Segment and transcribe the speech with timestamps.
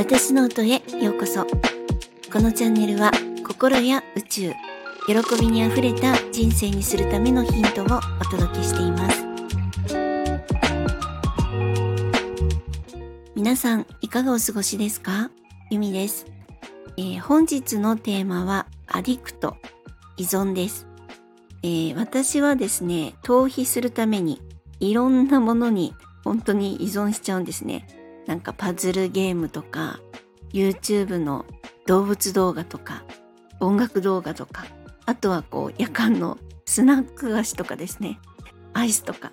[0.00, 1.44] 私の音へようこそ。
[2.32, 3.10] このチャンネルは
[3.46, 4.52] 心や宇宙
[5.06, 9.26] 喜びにあふれた人生にするためのヒントをお届けしています。
[13.36, 15.30] 皆さんいかがお過ごしですか？
[15.70, 16.24] ゆみです、
[16.96, 19.58] えー、本日のテーマはアディクト
[20.16, 20.86] 依存です、
[21.62, 24.40] えー、私はですね逃避するために
[24.78, 25.94] いろんなものに
[26.24, 27.86] 本当に依存しちゃうんですね。
[28.26, 30.00] なんかパズルゲームとか
[30.52, 31.46] YouTube の
[31.86, 33.04] 動物動画とか
[33.60, 34.66] 音楽動画とか
[35.06, 38.20] あとはこう夜間のスナック菓子とかですね。
[38.72, 39.32] アイスとか。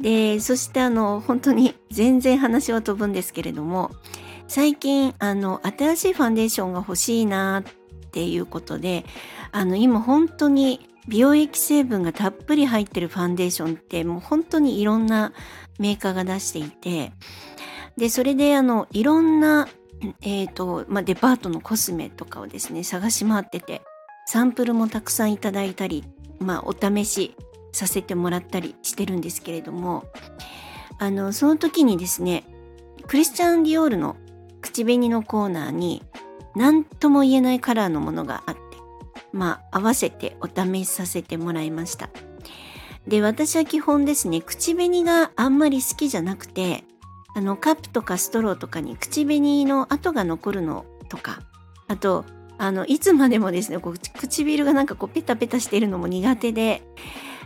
[0.00, 3.92] でそしてあの本当に全然話は飛ぶんですけれども
[4.48, 9.04] 最近あの新しいファンデーションが欲しいなっていうことで
[9.52, 15.32] あの今本当に美容液成分がたっぷり入ってるファンデーションってもう本当にいろんな
[15.78, 17.12] メーカーが出していて
[17.96, 19.68] で、それであの、いろんな、
[20.22, 23.82] えっ、ー、と、まあ、デパートのコスメとかをですね、探し回ってて、
[24.26, 26.04] サンプルもたくさんいただいたり、
[26.38, 27.36] まあ、お試し
[27.72, 30.04] させてもらったりしてるんですけれども、
[30.98, 32.44] あの、その時にですね、
[33.06, 34.16] クリスチャン・ディオールの
[34.60, 36.02] 口紅のコーナーに、
[36.54, 38.60] 何とも言えないカラーのものがあって、
[39.32, 42.10] まあ、合わせてお試しさせてもらいました。
[43.06, 46.84] で、私は基本ですね、口紅があんまり好きじゃなくて、
[47.34, 51.40] あのカップとかストローとかに口紅の跡が残るのとか
[51.88, 52.24] あと
[52.58, 56.82] あのいつまでもですねこう唇がなんかこうペタペタしてるのも苦手で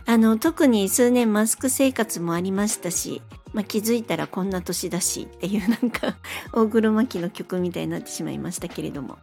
[0.05, 3.21] あの特に数年マスク生活もありましたし、
[3.51, 6.17] まあ、気づいたらこんな年だしっていうなんか
[6.53, 9.17] 大黒摩季の曲みたいになってしまいましたけれども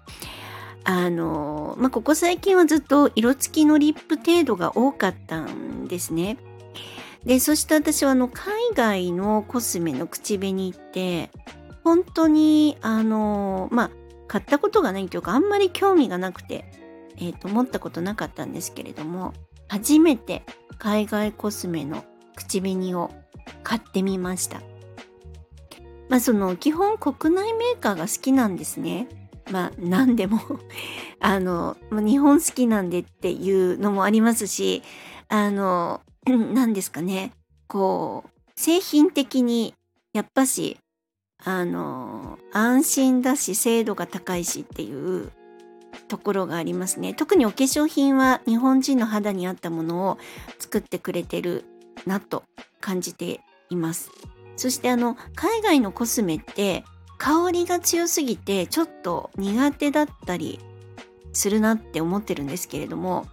[0.85, 6.37] あのまあここ最近はずっと色付きのリップ程度が多かったんですね。
[7.25, 11.31] で、そして私はあの、海外のコスメの口紅って、
[11.83, 13.91] 本当に、あの、まあ、
[14.27, 16.65] 買ったことがないというか、あんまり興味がなくて、
[17.17, 19.33] えっ、ー、と、持ったことなかったんですけれども、
[19.69, 20.43] 初めて
[20.79, 22.05] 海外コスメの
[22.37, 23.11] 口紅を
[23.63, 24.61] 買ってみました。
[26.09, 29.09] まあ、その、基本国内メーカーが好きなんですね。
[29.51, 30.41] まあ、何でも
[31.21, 34.83] あの、日本好きなんでっていうのもありますし、
[35.29, 37.33] あの、何ですかね、
[37.67, 39.75] こう、製品的に、
[40.13, 40.79] やっぱし、
[41.45, 45.33] あの、安心だし、精度が高いしっていう
[46.09, 47.15] ところがありますね。
[47.15, 50.19] 特にお化粧品は日本人の肌に合ったものを
[50.59, 51.65] 作ってくれてる
[52.07, 52.45] なと
[52.81, 53.41] 感じて
[53.71, 54.11] います。
[54.57, 56.85] そしてあの、海外のコスメって
[57.19, 60.61] 香りが強すぎてちょっと苦手だったり
[61.33, 63.27] するなって思ってるんですけれども、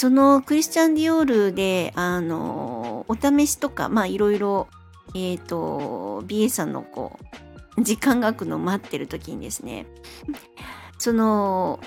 [0.00, 4.66] そのクリスチャン・ディオールで、あの、お試しとか、まあいろいろ、
[5.14, 7.18] えっ、ー、と、BA さんのこ
[7.76, 9.84] う、時間が空くのを待ってる時にですね、
[10.96, 11.80] その、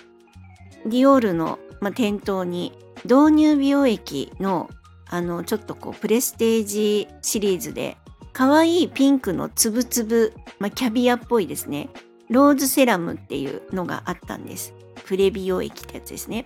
[0.85, 4.69] ディオールの、まあ、店頭に導入美容液の
[5.07, 7.97] あのちょっとこうプレステージシリーズで
[8.31, 11.90] 可愛いピンクのつぶつぶ、まあ、キャビアっぽいですね。
[12.30, 14.75] ローズセラムっていうのがあったんです。
[15.06, 16.45] プレ美容液ってやつですね。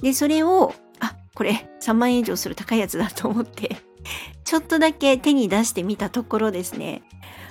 [0.00, 3.76] で、それを、あ、これ3万円以上する高いやつだと思って、
[4.44, 7.02] ちょっとだけ手に出してみたところですね、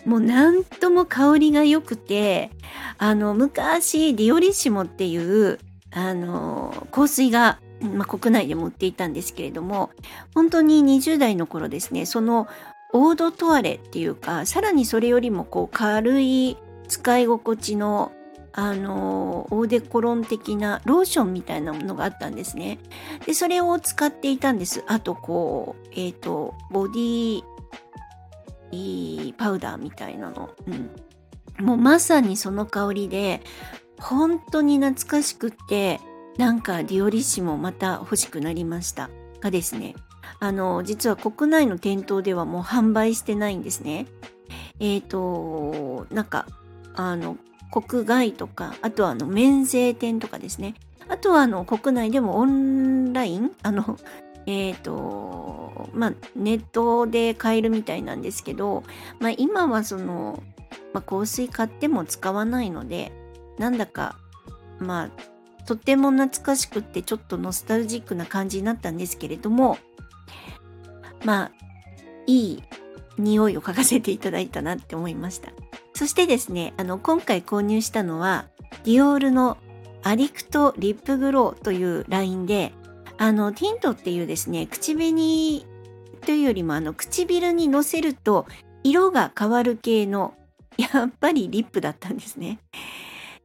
[0.06, 2.52] もうなんとも香りが良くて、
[2.98, 5.60] あの、昔、ディオリッシモっていう、
[5.92, 9.90] あの、香水が、まあ、国内でも売っていたんですけれども、
[10.34, 12.48] 本当に20代の頃ですね、その、
[12.92, 16.58] オードトワレっていうか、さらにそれよりもこう軽い
[16.88, 18.12] 使い心地の
[18.60, 22.78] あのオーデコロン的なローションみたいなものがあったんですね。
[23.26, 24.84] でそれを使っていたんです。
[24.88, 30.50] あとこうえっ、ー、とボディーパウダーみたいなの。
[30.68, 33.42] うん、もうまさにその香りで
[33.98, 36.02] 本当に懐かしくって
[36.38, 39.10] なんかディオリッシモまた欲しくなりました
[39.40, 39.96] がですね
[40.40, 44.06] あの実は国内の店頭ではもう販売してないんですね。
[44.82, 46.46] えっ、ー、となんか
[46.94, 47.38] あの
[47.72, 50.76] 国外とか、あとはあの免税店とかですね。
[51.08, 53.98] あとはあの国内でもオンライン、あの、
[54.46, 58.84] えっ、ー、と、まあ、ネットで買えるみたいなんですけど、
[59.20, 60.42] まあ、今はその、
[60.94, 63.12] まあ、香水買っても使わないので、
[63.60, 64.18] なんだか、
[64.80, 65.10] まあ、
[65.66, 69.78] とても懐かしくってちょっとノスタルジックな感じになったんですけれども、
[71.26, 71.52] まあ、
[72.26, 72.64] いい
[73.20, 75.52] 匂いを嗅がせていただいたなって思いました。
[76.00, 78.46] そしてですね、あの、今回購入したのは、
[78.86, 79.58] ディオールの
[80.02, 82.72] アリクトリップグローというラインで、
[83.18, 85.66] あの、ティントっていうですね、口紅
[86.26, 88.46] というよりも、あの、唇にのせると
[88.82, 90.36] 色が変わる系の、
[90.78, 92.60] やっぱりリップだったんですね。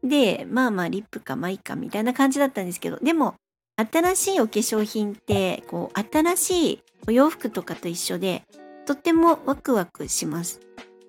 [0.04, 3.34] で、まあまあリップかまあいいかみたいな感じだったんですけど、でも
[3.76, 8.44] 新しいお化粧品って、こう新しいお洋服とかと一緒で、
[8.86, 10.60] とってもワクワクします。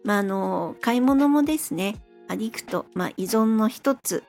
[0.05, 1.97] まああの、買い物もですね、
[2.29, 4.23] アディクト、まあ依存の一つ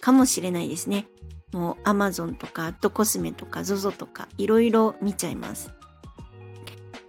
[0.00, 1.06] かもしれないですね。
[1.52, 5.72] もう Amazon とかアットコスメとか ZOZO とかいろいろ見ちゃいます。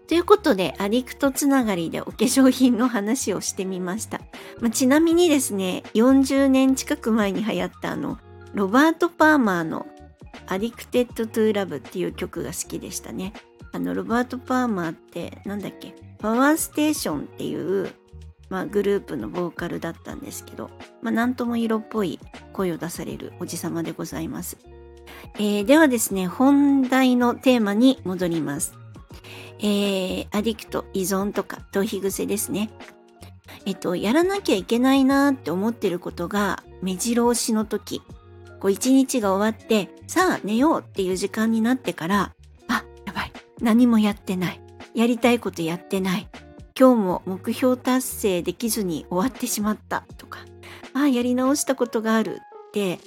[0.08, 4.20] ということで、アディクトつながりでお化粧品の話をしてみました。
[4.60, 8.20] まあ、ちなみにですね、40年近く前に流行ったあの、
[8.54, 9.88] ロバート・パーマーの
[10.48, 13.32] Addicted to Love っていう曲が好きでしたね。
[13.72, 17.90] あの、ロバート・パーマーってなんだっけパワーステーションっていう、
[18.52, 20.70] まあ、グループのボーカルだったんですけど、
[21.02, 22.20] まあ、なんとも色っぽい
[22.52, 24.58] 声を出されるおじさまでございます。
[25.36, 28.74] えー、ではですね、本題のテーマに戻ります。
[29.60, 32.70] えー、アディクト、依存とか、逃避癖ですね。
[33.66, 38.02] えっと、やらなきゃいけないなって思ってることが目白押しの時、
[38.60, 42.34] こう一日が終わって、さあ寝ようっていう時間になってから、
[42.68, 43.32] あ、やばい。
[43.62, 44.60] 何もやってない。
[44.94, 46.28] やりたいことやってない。
[46.82, 50.04] 今日も目標達成できずに終わってしまった。
[50.18, 50.40] とか、
[50.96, 52.40] ああ、やり直したことがある
[52.70, 52.98] って、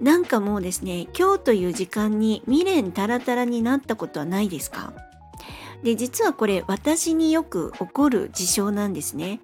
[0.00, 4.94] なんかもうですね、今日という時間に未練タラタラになったことはないですか？
[5.82, 9.40] で、実はこれ私によく起こる事象なんですね。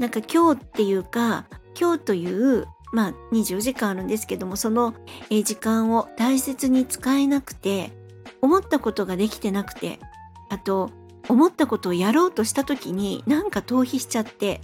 [0.00, 1.44] なんか今日っていうか、
[1.80, 4.94] 今日というまあ24時間あるんですけども、その
[5.30, 7.92] 時間を大切に使えなくて、
[8.40, 10.00] 思ったことができてなくて、
[10.48, 10.90] あと、
[11.32, 14.60] 思ったことをやろうとした時になんか逃避しちゃって、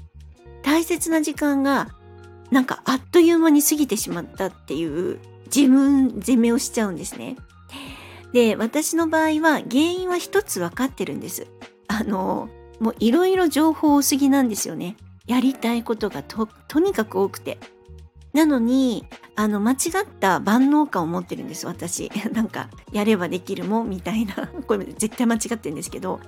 [0.62, 1.88] 大切な時間が
[2.50, 5.18] なんかあっという間に過ぎてしまったっていう
[5.54, 7.36] 自分責めをしちゃうんですね。
[8.32, 11.46] で、私の場合は原因は一つ分かってるんです。
[11.88, 12.48] あの、
[12.80, 14.96] もういろいろ情報多すぎなんですよね。
[15.26, 17.58] やりたいことがと、とにかく多くて。
[18.38, 19.04] なのに、
[19.34, 22.10] あの、間違った万能感を持ってるんです、私。
[22.32, 24.48] なんか、やればできるもんみたいな。
[24.66, 26.20] これ絶対間違ってるんですけど。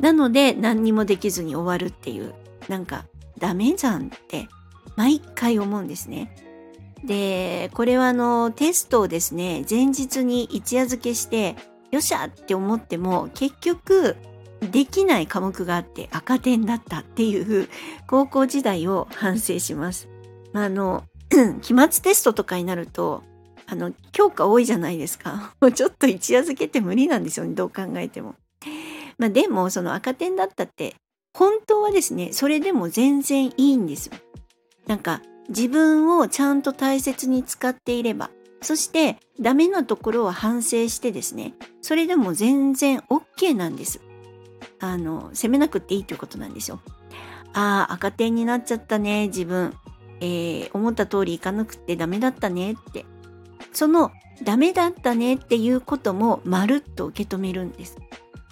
[0.00, 2.34] なので、何にもできずに終わるっていう。
[2.68, 3.04] なんか、
[3.38, 4.48] ダメじゃんって、
[4.96, 6.34] 毎回思うんですね。
[7.04, 11.54] で、これはあの、テストをですね、前日に一夜漬けして、
[11.92, 14.16] よっしゃって思っても、結局、
[14.60, 17.68] できない科目があって赤点だったっていう
[18.08, 20.08] 高校時代を反省します。
[20.52, 21.04] まあ、あの、
[21.62, 23.22] 期末テストとかになると、
[23.66, 25.54] あの、教科多いじゃないですか。
[25.60, 28.34] もうちょっと一夜漬けって無理なんですよね、どう考えても。
[29.18, 30.94] まあ、でも、その赤点だったって、
[31.36, 34.14] 本当はですね、それでも全然いいんですよ。
[34.86, 38.30] なんか、自分をちゃんと大切に使っていれば、
[38.60, 44.00] そしてダメなところを反省してですね、それでも全然 OK なんです。
[44.80, 46.80] あの、責めなくていいということなんですよ。
[47.54, 49.74] ああ、赤点になっちゃったね、自分。
[50.20, 53.04] えー、思った通りいかなくてダメだったねって。
[53.72, 54.12] その
[54.42, 57.96] ダメだったねっていうこともまるっと受け止めるんです。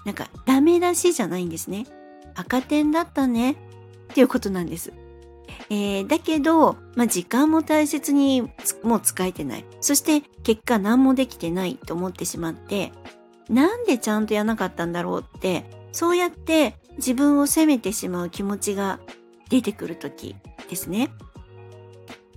[0.04, 1.86] なんかダメ出しじゃないんですね。
[2.34, 3.56] 赤点だったねっ
[4.14, 4.92] ていうことなんです。
[5.70, 8.42] えー、だけど、まあ、時間も大切に
[8.82, 9.64] もう使えてない。
[9.80, 12.92] そして結果何もできてないと思ってしまって、
[13.48, 19.00] なんでちゃんとやらなかったんだろうって、そうやって自分を責めてしまう気持ちが
[19.48, 20.36] 出てくる時
[20.68, 21.10] ですね。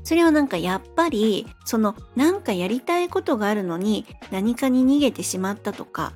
[0.09, 6.13] それはなんかやっぱり、そのなんかやりたいことがあるのに何かに逃げてしまったとか、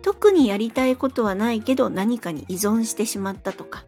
[0.00, 3.84] 特にやりたいことはないけど何かに依存してしまったとか、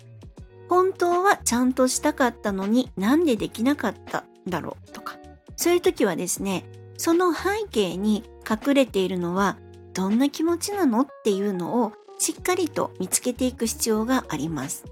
[0.69, 5.17] 本当はちゃんとしたかったのになんでできなかったんだろうとか、
[5.57, 6.67] そういう時はですね、
[6.99, 9.57] その背景に隠れているのは
[9.95, 14.85] どんな気持ちなのっていうのをしっかりと見つけていく必要があります。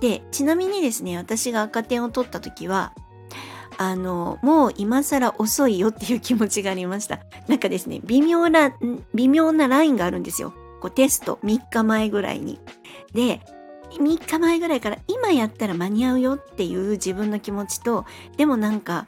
[0.00, 2.94] で、ちなみにですね、私が赤点を取った時は、
[3.78, 7.20] あの、もう今更遅いよっていう気持ちがありました。
[7.46, 8.76] なんかですね、微妙な、
[9.14, 10.52] 微妙なラインがあるんですよ。
[10.80, 12.58] こうテスト3日前ぐらいに。
[13.14, 13.40] で、
[13.92, 18.04] 3日前ぐらいから今やったら間に合うよっていう自分の気持ちと、
[18.36, 19.06] でもなんか、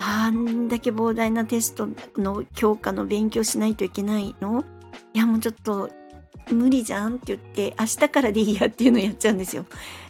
[0.00, 4.64] あんだけ膨大なテストの教科の勉強しないといけないの？
[5.14, 5.88] いやもうちょっと
[6.50, 9.64] 無理じゃんって言って明日からでいいやっていうのをやっちゃうんですよ。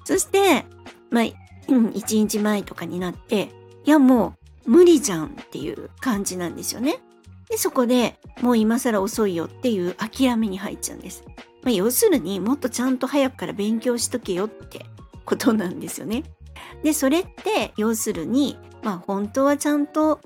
[0.04, 0.64] そして、
[1.10, 1.24] まあ、
[1.68, 3.50] うん、1日前とかになって、
[3.84, 4.34] いやも
[4.66, 6.98] う無理じゃんっていう感じなんですよね。
[7.48, 11.24] で、そこでもう今更遅いよっていう諦めに入っちゃうんです。
[11.62, 14.86] まあ、要するにもっとちゃんと早くから勉強しとけよって
[15.24, 16.24] ことなんですよね。
[16.82, 20.20] で、それって要するに、まあ本当はちゃんと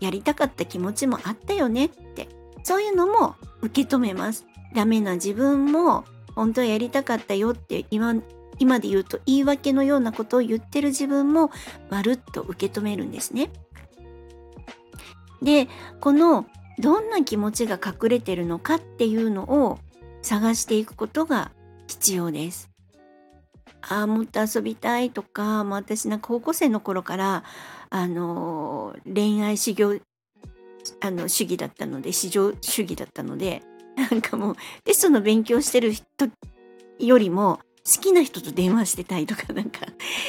[0.00, 2.28] やりたかった気持ちもあったよねって、
[2.62, 4.46] そういうのも受け止めます。
[4.74, 6.04] ダメな自分も
[6.34, 8.14] 本当はやりたかったよって今
[8.58, 11.50] 今で言うと言い訳のようなことを言ってる自分も
[11.90, 13.50] まるっと受け止めるんですね。
[15.42, 15.68] で
[16.00, 16.46] この
[16.78, 19.78] どんな気持ちが隠れてるのかっていうのを
[20.22, 21.52] 探していくことが
[21.86, 22.70] 必要です。
[23.82, 27.44] ああもっと遊びたいとか、まあ、私なんか高校生の頃から
[27.90, 30.00] あの恋愛修行
[31.00, 33.62] あの主義だったので至上主義だったので
[33.96, 36.06] なんかもうテストの勉強してる人
[36.98, 39.80] よりも好きな人と電話してたいとかなんか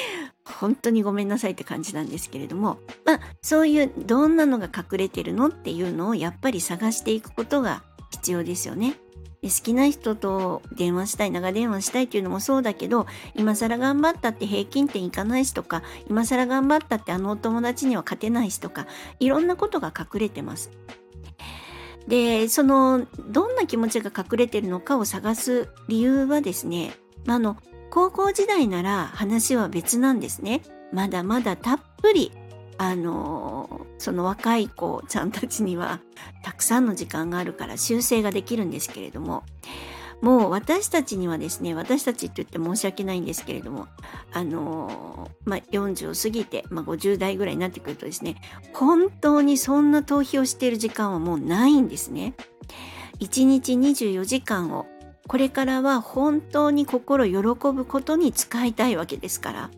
[0.60, 8.98] 本当にごめんなさいって感じなんですけれどもまあそういうどんなのが隠れてるのっていうのをやっぱり探していくことが必要ですよね。
[9.44, 18.88] 好きな人と電話したい長電話したいっていうのもそうだけど今更頑張ったって平均点いかないしとか今更頑張ったってあのお友達には勝てないしとか
[19.20, 20.72] いろんなことが隠れてます。
[22.08, 26.96] でそのどんな気持ちが隠れてるのかを探す理由はですね
[27.28, 27.58] あの
[27.90, 30.62] 高校時代なら話は別なんですね。
[30.92, 32.32] まだまだたっぷり
[32.78, 36.02] あのその若い子ちゃんたちには
[36.44, 39.44] たくさんの時間があるから修正ができるんですけれども
[40.22, 43.88] もう私たちにはですね私たちって言って申し訳ないんですけれども
[44.34, 48.36] あのまあ、40を過ぎて、まあ、50代ぐらいになってくるとですね
[48.74, 52.34] 本当にそんな逃避をしている時間はもうないんですね。
[53.20, 54.88] 1日24時間を
[55.28, 57.34] これからは本当に心喜
[57.72, 59.70] ぶことに使いたいわけですから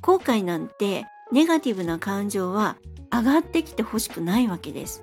[0.00, 2.76] 後悔なんてネガティブな感情は
[3.12, 5.02] 上がってきてほしくないわけです。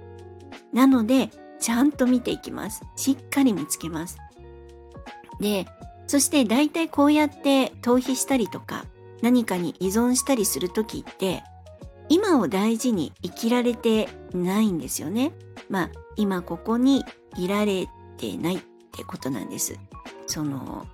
[0.71, 2.83] なので、ちゃんと見ていきます。
[2.95, 4.17] しっかり見つけます。
[5.39, 5.65] で、
[6.07, 8.85] そして大体こうやって逃避したりとか
[9.21, 11.43] 何かに依存したりする時って
[12.09, 15.31] 今を大事に生きられてないんですよね。
[15.69, 17.03] まあ今ここに
[17.37, 18.61] いられてない
[18.93, 19.77] ってことなんです。
[20.27, 20.85] その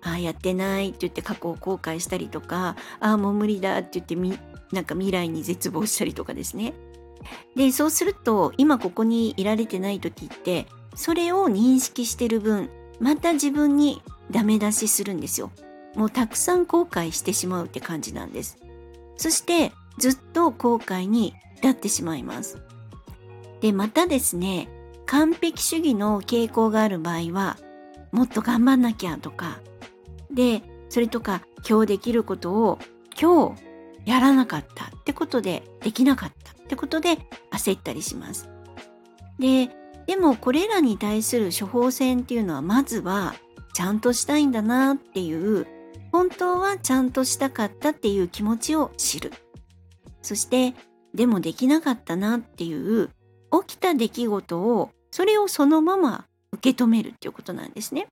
[0.00, 4.38] ああやってないって言って過去を後悔したりとかああもう無理だって言ってみ
[4.72, 6.74] なんか未来に絶望したりとかですね。
[7.56, 12.70] でそうすると今ここにいられてない時ってそれを認識してる分
[13.00, 15.50] また自分にダメ出しするんですよ。
[15.96, 18.58] もうたくさん後悔してしまうって感じなんです。
[19.16, 22.58] そしてずっと後悔に至ってしまいます。
[23.60, 24.68] でまたですね
[25.08, 27.56] 完璧主義の傾向がある場合は
[28.12, 29.58] もっと頑張んなきゃとか
[30.30, 32.78] でそれとか今日できることを
[33.20, 33.62] 今日
[34.04, 37.16] やらなかったってことでできなかったってことで
[37.50, 38.50] 焦ったりします。
[39.38, 39.70] で
[40.06, 43.34] でもこれらに対する処方箋っていうのはまずは
[43.74, 45.66] ちゃんとしたいんだなっていう
[46.12, 49.32] 本当はちゃんとしたかったっていう気持ちを知る。
[50.20, 50.74] そして
[51.14, 53.08] でもできなかったなっていう
[53.66, 58.06] 起きた出来事をそれをそのまま受け止めるっていうことなんですね。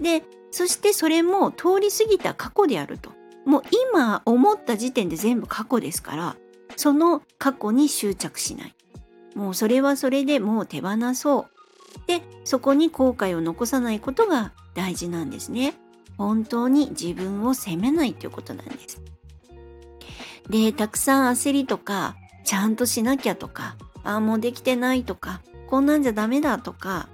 [0.00, 3.10] でそしてそれも通り過ぎた過去であると。
[3.44, 3.62] もう
[3.94, 6.36] 今思った時点で全部過去ですから
[6.74, 8.74] その過去に執着しない。
[9.34, 11.46] もうそれはそれでもう手放そう。
[12.06, 15.74] でそこに後悔を残さないことが大事なんですね。
[16.18, 19.00] 本当に自分を責めないということなんです。
[20.48, 27.08] でたくさん焦りとかちゃんとしなきゃとかああもうできてないとかこんなんじゃダメだとか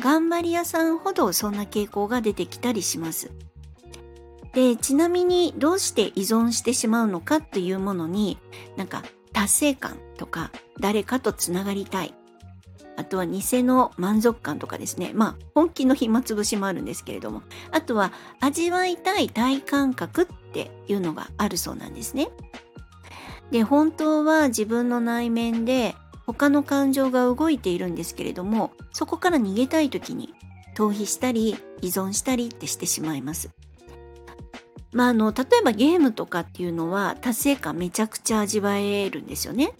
[0.00, 3.30] 頑張り屋さんほどそんな傾向が出てきたりします。
[4.52, 8.38] で、ちなみにどうして依存してしまうのかっていうものに、
[8.76, 9.02] なんか
[9.32, 12.14] 達成感とか誰かとつながりたい。
[12.96, 15.12] あとは偽の満足感とかですね。
[15.14, 17.42] まあ本気の暇つぶしもあるんですけれども。
[17.70, 22.28] あとは味わいたい体感覚っていうのがあるそうなんですね。
[23.50, 25.94] で、本当は自分の内面で
[26.26, 30.34] 他の感情が動いているんですけれどもそこから逃げたい時に
[30.76, 33.50] 逃避したり依存したりってしてしまいます。
[34.92, 39.72] まあ、あの例えばゲームとかっていうのは達成感めちゃくちゃ味わえるんですよね。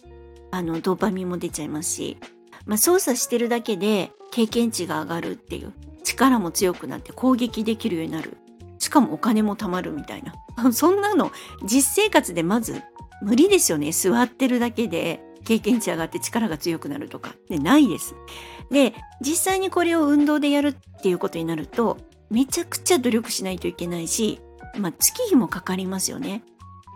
[0.52, 2.18] あのドーパミンも出ちゃいますし、
[2.66, 5.73] まあ、操作してるだけで経験値が上がるっていう
[6.04, 8.37] 力も強くなって攻撃できるようになる。
[8.78, 10.35] しかもお金も貯まるみたいな。
[10.73, 11.32] そんなの
[11.64, 12.82] 実生活でまず
[13.23, 13.92] 無理ですよね。
[13.92, 15.29] 座ってるだけで。
[15.44, 18.14] 経験値上がって力が強くなるとか、ね、ないです。
[18.70, 21.99] で、実際にこれを運動でやるっていうことになると、
[22.30, 24.40] めちゃくちゃ努力しないといけないし、
[24.78, 26.42] まあ、月日もかかりますよね。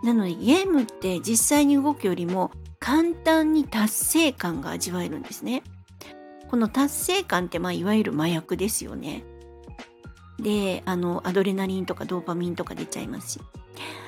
[0.03, 5.63] なのでゲームって実際に動くよりも簡単に達成感が味わえるんですね。
[6.47, 9.23] この達成感ってまあいわゆる麻薬ですよね。
[10.39, 13.39] で、あの、アドレナリンとかドーパミンとか出ちゃいますし。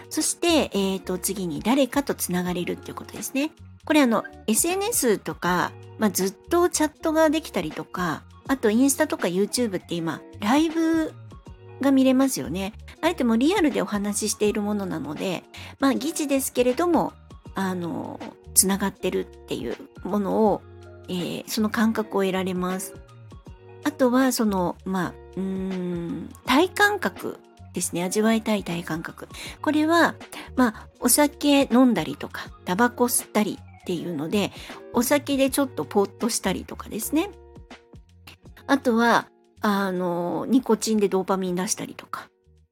[0.09, 3.51] そして、えっ、ー、と、次に誰かとつながれるっていうことですね。
[3.87, 11.13] これあの SNS とか、まあ、ずっとチャットができたりとかあとインスタとか YouTube って今ライブ
[11.81, 15.43] が見れますよねあえてもリアルでお話ししているものなので、
[15.79, 17.13] まあ疑似ですけれども、
[17.55, 18.19] あの、
[18.53, 20.61] つながってるっていうものを、
[21.09, 22.95] えー、その感覚を得られます。
[23.83, 27.39] あとは、その、まあ、うーん、体感覚
[27.73, 28.03] ですね。
[28.03, 29.27] 味わいたい体感覚。
[29.61, 30.15] これは、
[30.55, 34.51] まあ、お酒飲んだりとか、タバコ吸ったりっていうので、
[34.91, 37.29] お酒でちょっとポッとしたりとかですね。
[38.67, 39.29] あとは、
[39.61, 42.27] あの、ニコチンでドーパミン出したりとか。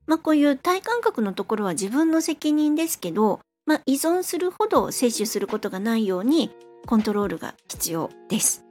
[0.07, 6.51] まあ、こういう体感覚のところは自分の責任ですけど、まあ、依存するほど摂取することがないように
[6.85, 8.65] コントロールが必要です。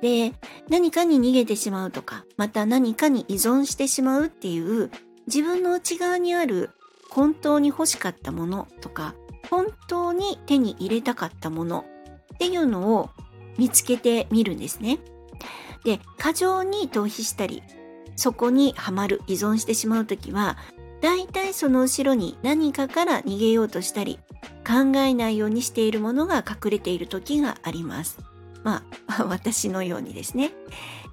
[0.00, 0.32] で、
[0.70, 4.90] 何かに逃げてしまうとか、また何かに依存してしまうっていう
[5.26, 6.70] 自分の内側にある
[7.10, 9.14] 本当に欲しかったものとか、
[9.50, 11.84] 本当に手に入れたかったもの
[12.34, 13.10] っていうのを
[13.58, 15.00] 見つけてみるんですね。
[15.84, 17.62] で、過剰に逃避したり、
[18.16, 20.56] そこにはまる、依存してしまうときは、
[21.00, 24.18] 大体その後ろに何かから逃げようとしたり、
[24.66, 28.18] 考えないようにしているものが隠れている時があります。
[28.62, 30.52] まあ、 私のようにですね。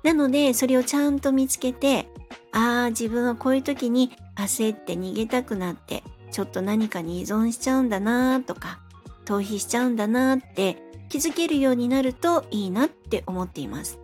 [0.03, 2.07] なので、それをちゃんと見つけて、
[2.51, 6.03] ああ、自分はこういう時に焦って逃げたくなって、
[6.37, 8.77] ちょっと何かに依存しちゃうんだなとか、
[9.25, 10.77] 逃避しちゃうんだなって
[11.09, 13.97] 気づけるようになるといいなって思っています。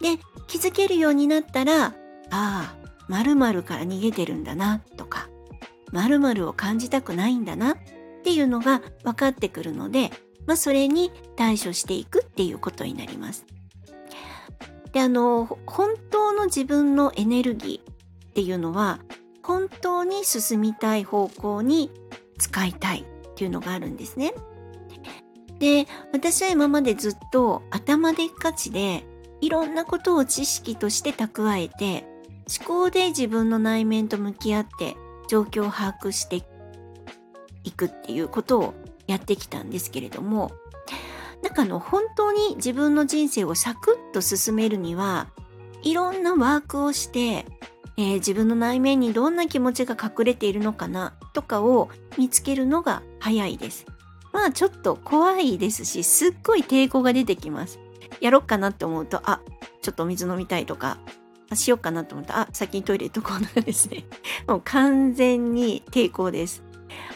[0.00, 1.92] で、気づけるようになったら、あ
[2.30, 2.74] あ、
[3.08, 5.28] 〇〇から逃げてるんだなとか、
[5.92, 7.76] 〇〇を感じたくないんだなっ
[8.24, 10.10] ていうのが分かってくるので、
[10.46, 13.44] まあ、それに対処していくっていうことになります。
[14.94, 19.00] で、あの、本当の自分のエネルギーっていうのは、
[19.48, 21.90] 本当に進みたい方向に
[22.36, 24.34] 使いたいっていうのがあるんですね。
[25.58, 29.04] で、私は今までずっと頭でっかちで、
[29.40, 32.06] いろんなことを知識として蓄えて、
[32.58, 34.96] 思考で自分の内面と向き合って
[35.28, 36.42] 状況を把握して
[37.64, 38.74] いくっていうことを
[39.06, 40.52] やってきたんですけれども、
[41.42, 45.28] なんかの本当に自分の人生をサクッと進めるには
[45.82, 47.46] いろんなワークをして、
[47.98, 53.86] えー、自分の内面にどんな気持ちが隠れているのかなとかを見つけるのが早いです。
[54.32, 57.80] まあちょっと怖いですしすっごい抵抗が出てきます。
[58.20, 59.40] やろっかなって思うとあ
[59.82, 60.98] ちょっとお水飲みたいとか
[61.54, 64.04] しようかなと思ったらあ先にトイレ行っとこうとかですね
[64.46, 66.62] もう完全に抵抗です。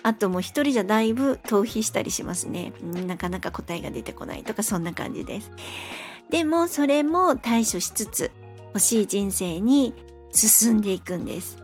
[0.03, 2.73] あともう一人じゃだいぶ逃避したりしますね。
[3.07, 5.53] なかなか答えが出てこないとかそんな感じです。
[6.29, 8.33] でもそれも対処しつつ
[8.75, 9.95] 欲しい人生に
[10.33, 11.59] 進んでいくんです。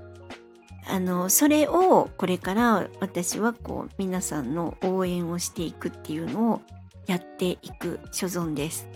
[0.86, 6.60] あの、それをこれから私はこう皆さんの応援をしていくっていうのを
[7.06, 8.88] やっていく所存です。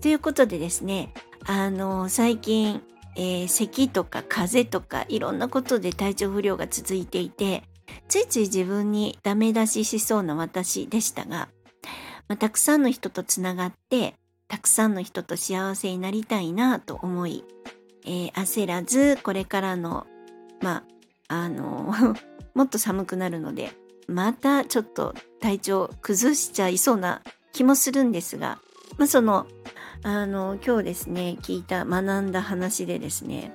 [0.00, 1.12] ということでですね、
[1.46, 2.82] あの、最近、
[3.14, 7.62] えー、咳とか風邪とかいろんなことで体調不良が続いていて、
[8.08, 11.48] ついつい自分にダメ出ししそうな私でしたが、
[12.28, 14.14] まあ、たくさんの人とつながって、
[14.48, 17.44] たくさんの人と幸せになりたいなと思い、
[18.04, 20.06] えー、焦らず、これからの、
[20.60, 20.84] ま
[21.28, 21.94] あ、あの、
[22.54, 23.72] もっと寒くなるので、
[24.08, 28.58] またちょっと体調崩しちゃいそうな気もするんですが、
[28.98, 29.46] まあ、その、
[30.02, 33.54] あの、今日ですね、聞いた、学んだ話でですね、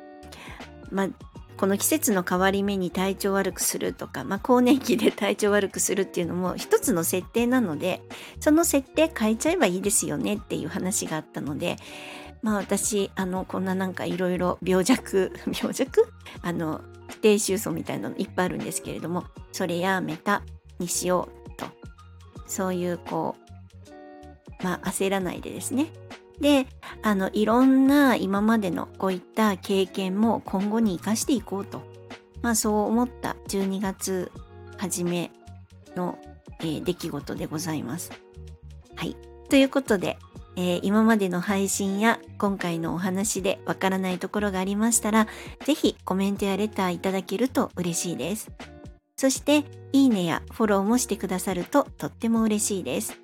[0.90, 1.10] まあ、
[1.58, 8.02] この季節の変わり目に体調悪くするとか、まあ、更年期で体調悪くするっていうのも一つの設定なので、
[8.40, 11.78] その設定変えちゃえばいいですよねっていう話があったので、
[12.48, 16.08] まあ私、あの、こんななんかいろいろ病弱、 病弱？
[16.42, 16.80] あの、
[17.22, 20.44] 低収束みたいなのいっぱいあるんですけれども、それやめた
[20.80, 21.66] にしようと。
[22.48, 23.36] そういうこ
[24.62, 25.88] う、まあ焦らないでですね。
[26.40, 26.68] で、
[27.04, 31.82] あの、いろんな今までのこういった経験も今後に生かしていこうと。
[32.42, 34.32] まあそう思った12月
[34.78, 35.32] 初め
[35.98, 36.18] の、
[36.62, 38.14] えー、出来事でございます。
[38.96, 39.18] はい。
[39.50, 40.18] ということで、
[40.58, 45.28] えー、今までの配信や今回のお話でわからないところがありましたら、
[45.66, 48.50] ぜひコメントやレターいただけると嬉しいです。
[49.16, 53.20] そして、いいねやフォローもしてくださるととっても嬉しいです。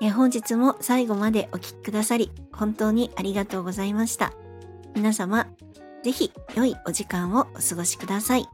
[0.00, 4.32] え本日も最後までお聴きくださり、本当にありがとうございました。
[4.94, 5.48] 皆様、
[6.04, 8.46] ぜひ良いお時間をお過ごしください。